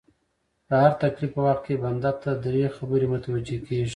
د 0.67 0.69
هر 0.83 0.93
تکليف 1.03 1.31
په 1.35 1.41
وخت 1.47 1.63
کي 1.67 1.75
بنده 1.83 2.11
ته 2.21 2.29
دری 2.43 2.63
خبري 2.77 3.07
متوجې 3.13 3.57
کيږي 3.67 3.89